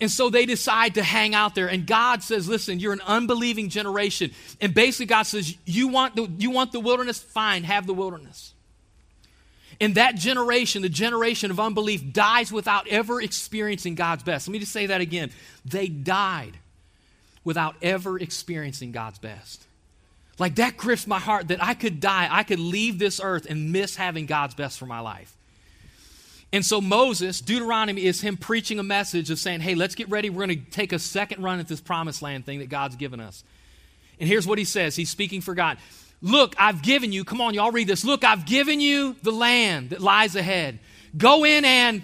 [0.00, 1.68] And so they decide to hang out there.
[1.68, 4.32] And God says, listen, you're an unbelieving generation.
[4.60, 7.20] And basically, God says, you want the, you want the wilderness?
[7.20, 8.52] Fine, have the wilderness.
[9.82, 14.46] And that generation, the generation of unbelief, dies without ever experiencing God's best.
[14.46, 15.32] Let me just say that again.
[15.64, 16.56] They died
[17.42, 19.66] without ever experiencing God's best.
[20.38, 23.72] Like that grips my heart that I could die, I could leave this earth and
[23.72, 25.36] miss having God's best for my life.
[26.52, 30.30] And so Moses, Deuteronomy is him preaching a message of saying, hey, let's get ready.
[30.30, 33.18] We're going to take a second run at this promised land thing that God's given
[33.18, 33.42] us.
[34.20, 35.78] And here's what he says He's speaking for God.
[36.22, 38.04] Look, I've given you, come on, y'all read this.
[38.04, 40.78] Look, I've given you the land that lies ahead.
[41.16, 42.02] Go in and,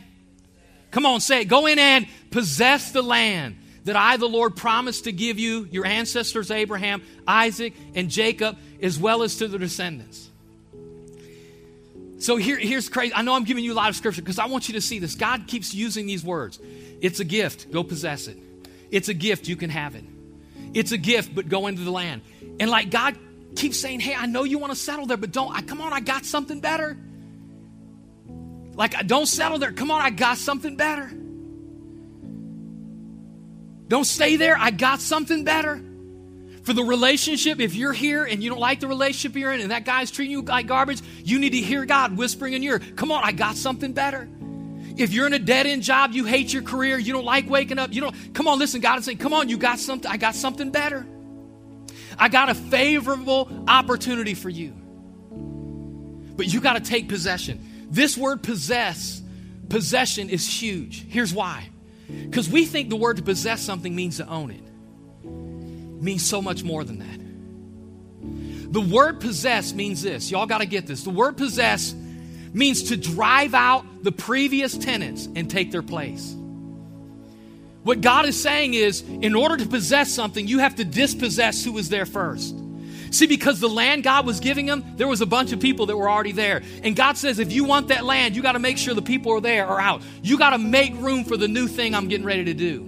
[0.91, 1.45] come on, say it.
[1.45, 5.87] Go in and possess the land that I, the Lord, promised to give you, your
[5.87, 10.29] ancestors, Abraham, Isaac, and Jacob, as well as to the descendants.
[12.19, 13.15] So here, here's crazy.
[13.15, 14.99] I know I'm giving you a lot of scripture because I want you to see
[14.99, 15.15] this.
[15.15, 16.59] God keeps using these words.
[17.01, 17.71] It's a gift.
[17.71, 18.37] Go possess it.
[18.91, 20.05] It's a gift, you can have it.
[20.75, 22.23] It's a gift, but go into the land.
[22.59, 23.17] And like God
[23.59, 25.93] keeps saying, Hey, I know you want to settle there, but don't, I, come on,
[25.93, 26.97] I got something better.
[28.75, 29.73] Like, don't settle there.
[29.73, 31.11] Come on, I got something better.
[33.89, 34.57] Don't stay there.
[34.57, 35.83] I got something better.
[36.63, 39.71] For the relationship, if you're here and you don't like the relationship you're in and
[39.71, 42.83] that guy's treating you like garbage, you need to hear God whispering in your ear,
[42.95, 44.29] Come on, I got something better.
[44.97, 47.79] If you're in a dead end job, you hate your career, you don't like waking
[47.79, 50.19] up, you don't, come on, listen, God is saying, Come on, you got something, I
[50.19, 51.07] got something better.
[52.19, 54.75] I got a favorable opportunity for you.
[56.37, 57.87] But you got to take possession.
[57.91, 59.23] This word possess,
[59.69, 61.07] possession is huge.
[61.09, 61.69] Here's why.
[62.09, 64.63] Because we think the word to possess something means to own it.
[65.25, 66.03] it.
[66.03, 68.73] Means so much more than that.
[68.73, 70.31] The word possess means this.
[70.31, 71.03] Y'all got to get this.
[71.03, 71.95] The word possess
[72.53, 76.35] means to drive out the previous tenants and take their place.
[77.89, 81.73] What God is saying is, in order to possess something, you have to dispossess who
[81.73, 82.55] was there first.
[83.11, 85.97] See, because the land God was giving them, there was a bunch of people that
[85.97, 86.61] were already there.
[86.83, 89.33] And God says, if you want that land, you got to make sure the people
[89.33, 90.03] are there or out.
[90.23, 92.85] You got to make room for the new thing I'm getting ready to do.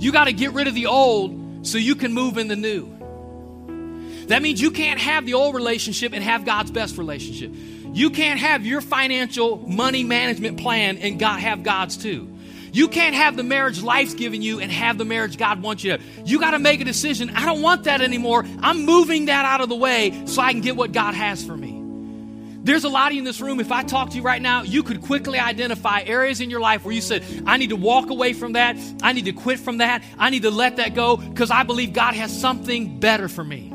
[0.00, 4.26] You got to get rid of the old so you can move in the new.
[4.26, 7.52] That means you can't have the old relationship and have God's best relationship.
[7.92, 12.34] You can't have your financial money management plan and God have God's too.
[12.72, 15.96] You can't have the marriage life's given you and have the marriage God wants you
[15.96, 16.02] to.
[16.24, 17.30] You got to make a decision.
[17.30, 18.44] I don't want that anymore.
[18.60, 21.56] I'm moving that out of the way so I can get what God has for
[21.56, 21.78] me.
[22.60, 23.60] There's a lot of you in this room.
[23.60, 26.84] If I talk to you right now, you could quickly identify areas in your life
[26.84, 28.76] where you said, I need to walk away from that.
[29.02, 30.02] I need to quit from that.
[30.18, 33.72] I need to let that go because I believe God has something better for me.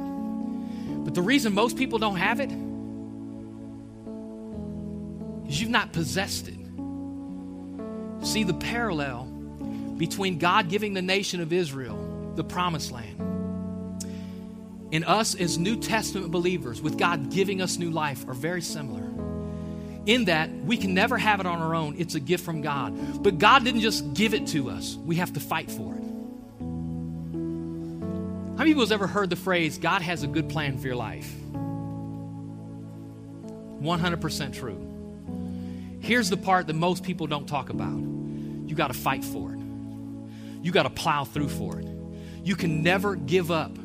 [1.04, 2.52] But the reason most people don't have it
[5.50, 6.63] is you've not possessed it
[8.24, 9.26] see the parallel
[9.98, 13.34] between God giving the nation of Israel the promised land
[14.94, 19.02] and us as New Testament believers, with God giving us new life, are very similar.
[20.06, 23.24] In that we can never have it on our own, it's a gift from God.
[23.24, 26.04] But God didn't just give it to us, we have to fight for it.
[28.52, 30.96] How many people has ever heard the phrase, God has a good plan for your
[30.96, 31.34] life?
[33.82, 34.93] 100% true.
[36.04, 39.60] Here's the part that most people don't talk about you got to fight for it,
[40.62, 41.88] you got to plow through for it.
[42.44, 43.78] You can never give up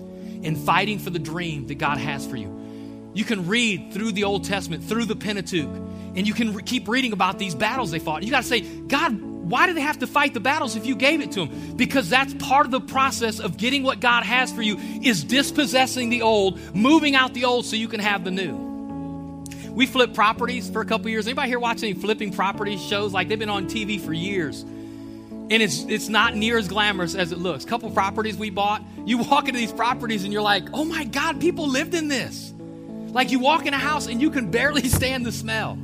[0.00, 3.10] in fighting for the dream that God has for you.
[3.12, 5.68] You can read through the Old Testament, through the Pentateuch,
[6.16, 8.22] and you can re- keep reading about these battles they fought.
[8.22, 10.96] You got to say, God, why do they have to fight the battles if you
[10.96, 11.76] gave it to them?
[11.76, 16.08] Because that's part of the process of getting what God has for you is dispossessing
[16.08, 18.67] the old, moving out the old so you can have the new.
[19.78, 21.28] We flipped properties for a couple years.
[21.28, 23.12] Anybody here watching flipping properties shows?
[23.12, 24.62] Like they've been on TV for years.
[24.62, 27.64] And it's it's not near as glamorous as it looks.
[27.64, 28.82] Couple properties we bought.
[29.06, 32.52] You walk into these properties and you're like, oh my God, people lived in this.
[32.58, 35.78] Like you walk in a house and you can barely stand the smell.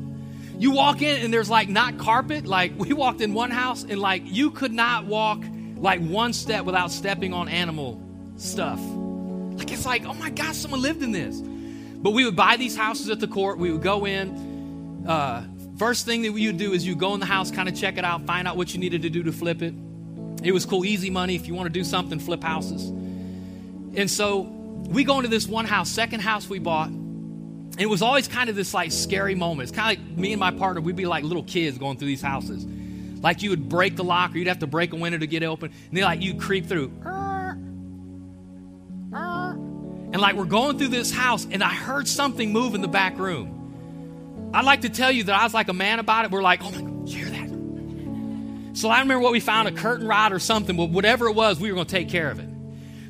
[0.58, 2.46] You walk in and there's like not carpet.
[2.46, 5.44] Like we walked in one house and like you could not walk
[5.76, 8.02] like one step without stepping on animal
[8.38, 8.80] stuff.
[9.56, 11.40] Like it's like, oh my God, someone lived in this.
[12.04, 13.56] But we would buy these houses at the court.
[13.56, 15.06] We would go in.
[15.08, 17.96] Uh, first thing that you'd do is you go in the house, kind of check
[17.96, 19.72] it out, find out what you needed to do to flip it.
[20.42, 21.34] It was cool, easy money.
[21.34, 22.90] If you want to do something, flip houses.
[23.96, 26.90] And so we go into this one house, second house we bought.
[27.78, 29.70] It was always kind of this like scary moment.
[29.70, 32.08] It's kind of like me and my partner, we'd be like little kids going through
[32.08, 32.66] these houses.
[33.22, 35.42] Like you would break the lock or you'd have to break a window to get
[35.42, 35.72] it open.
[35.88, 36.92] And then like you'd creep through.
[40.14, 43.18] And like we're going through this house, and I heard something move in the back
[43.18, 44.52] room.
[44.54, 46.30] I'd like to tell you that I was like a man about it.
[46.30, 48.78] We're like, oh my God, hear that?
[48.78, 51.58] So I remember what we found a curtain rod or something, but whatever it was,
[51.58, 52.48] we were going to take care of it.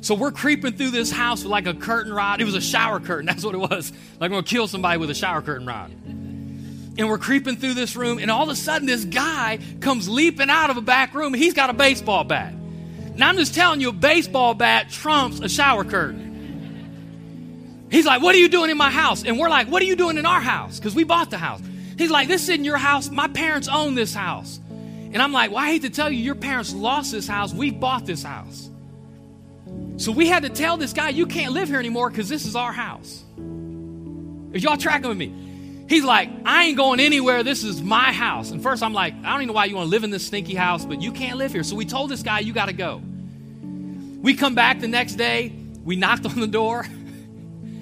[0.01, 2.41] So we're creeping through this house with like a curtain rod.
[2.41, 3.25] It was a shower curtain.
[3.27, 3.91] That's what it was.
[4.19, 5.91] Like I'm going to kill somebody with a shower curtain rod.
[5.91, 10.49] And we're creeping through this room, and all of a sudden, this guy comes leaping
[10.49, 11.35] out of a back room.
[11.35, 12.55] He's got a baseball bat.
[13.15, 16.24] Now, I'm just telling you, a baseball bat trumps a shower curtain.
[17.95, 19.23] He's like, What are you doing in my house?
[19.23, 20.77] And we're like, What are you doing in our house?
[20.77, 21.61] Because we bought the house.
[21.97, 23.09] He's like, This isn't your house.
[23.09, 24.59] My parents own this house.
[24.69, 27.53] And I'm like, Well, I hate to tell you, your parents lost this house.
[27.53, 28.69] We bought this house.
[29.95, 32.53] So we had to tell this guy, You can't live here anymore because this is
[32.57, 33.23] our house.
[33.37, 35.33] Are y'all tracking with me?
[35.87, 37.43] He's like, I ain't going anywhere.
[37.43, 38.51] This is my house.
[38.51, 40.25] And first, I'm like, I don't even know why you want to live in this
[40.25, 41.63] stinky house, but you can't live here.
[41.63, 43.01] So we told this guy, You got to go.
[44.21, 45.53] We come back the next day.
[45.85, 46.85] We knocked on the door.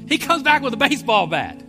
[0.07, 1.61] He comes back with a baseball bat.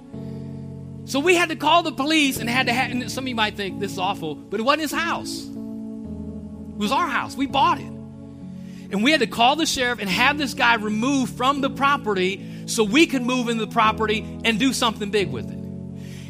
[1.07, 3.35] So we had to call the police and had to have, and some of you
[3.35, 5.45] might think this is awful, but it wasn't his house.
[5.45, 7.37] It was our house.
[7.37, 7.85] We bought it.
[7.85, 12.65] And we had to call the sheriff and have this guy removed from the property
[12.67, 15.59] so we could move into the property and do something big with it.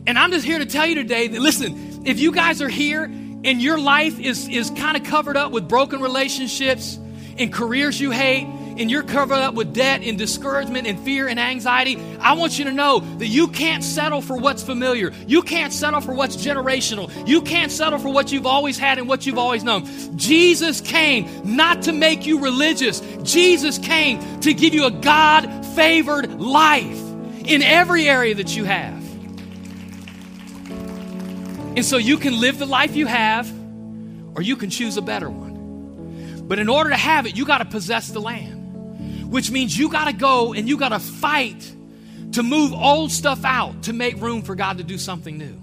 [0.06, 3.04] And I'm just here to tell you today that listen, if you guys are here
[3.04, 6.96] and your life is, is kind of covered up with broken relationships
[7.38, 8.46] and careers you hate,
[8.78, 12.64] and you're covered up with debt and discouragement and fear and anxiety, I want you
[12.66, 15.12] to know that you can't settle for what's familiar.
[15.26, 17.10] You can't settle for what's generational.
[17.26, 19.86] You can't settle for what you've always had and what you've always known.
[20.16, 26.40] Jesus came not to make you religious, Jesus came to give you a God favored
[26.40, 27.00] life
[27.44, 29.02] in every area that you have.
[31.76, 33.52] And so you can live the life you have,
[34.36, 36.44] or you can choose a better one.
[36.46, 38.53] But in order to have it, you got to possess the land,
[39.34, 41.72] which means you got to go and you got to fight
[42.30, 45.60] to move old stuff out to make room for God to do something new.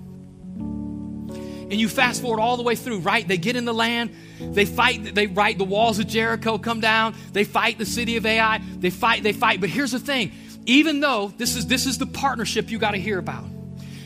[1.72, 3.26] And you fast forward all the way through, right?
[3.26, 7.16] They get in the land, they fight, they right, the walls of Jericho come down,
[7.32, 9.62] they fight the city of Ai, they fight, they fight.
[9.62, 10.34] But here's the thing,
[10.66, 13.46] even though this is this is the partnership you got to hear about.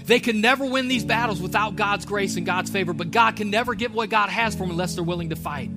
[0.05, 3.49] They can never win these battles without God's grace and God's favor, but God can
[3.49, 5.71] never give what God has for them unless they're willing to fight.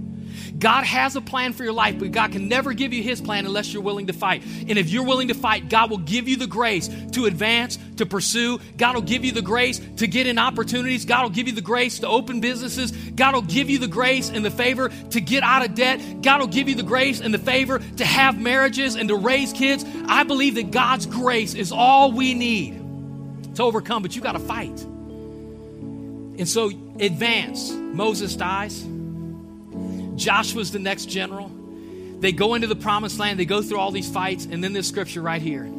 [0.58, 3.46] God has a plan for your life, but God can never give you His plan
[3.46, 4.42] unless you're willing to fight.
[4.44, 8.06] And if you're willing to fight, God will give you the grace to advance, to
[8.06, 8.58] pursue.
[8.76, 11.04] God will give you the grace to get in opportunities.
[11.04, 12.90] God will give you the grace to open businesses.
[12.90, 16.22] God will give you the grace and the favor to get out of debt.
[16.22, 19.52] God will give you the grace and the favor to have marriages and to raise
[19.52, 19.84] kids.
[20.06, 22.74] I believe that God's grace is all we need
[23.54, 24.82] to overcome, but you got to fight.
[26.38, 27.70] And so, advance.
[27.70, 28.86] Moses dies.
[30.18, 31.50] Joshua's the next general.
[32.18, 34.88] They go into the promised land, they go through all these fights, and then this
[34.88, 35.70] scripture right here.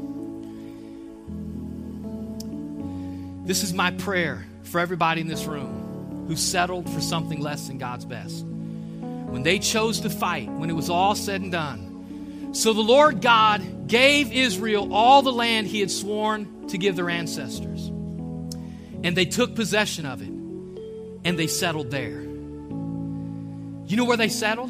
[3.46, 7.78] This is my prayer for everybody in this room who settled for something less than
[7.78, 8.46] God's best.
[8.46, 12.54] When they chose to fight, when it was all said and done.
[12.54, 17.10] So the Lord God gave Israel all the land he had sworn to give their
[17.10, 17.88] ancestors.
[17.88, 20.30] And they took possession of it,
[21.26, 22.29] and they settled there.
[23.90, 24.70] You know where they settled?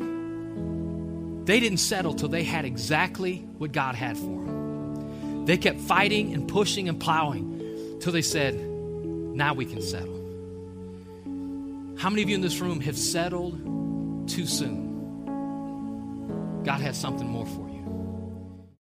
[1.46, 5.46] They didn't settle till they had exactly what God had for them.
[5.46, 10.16] They kept fighting and pushing and plowing till they said, now we can settle.
[11.98, 14.88] How many of you in this room have settled too soon?
[16.64, 17.69] God has something more for you.